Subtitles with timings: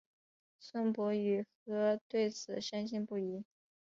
[0.59, 3.45] 孙傅与何对此深信不疑。